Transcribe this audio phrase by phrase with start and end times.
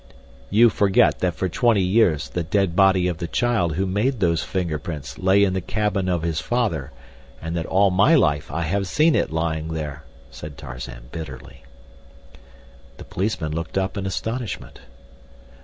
[0.49, 4.41] "You forget that for twenty years the dead body of the child who made those
[4.43, 6.91] fingerprints lay in the cabin of his father,
[7.39, 11.65] and that all my life I have seen it lying there," said Tarzan bitterly.
[12.97, 14.79] The policeman looked up in astonishment.